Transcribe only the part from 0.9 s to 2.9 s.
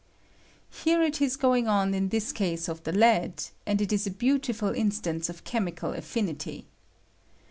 it is going on in this case of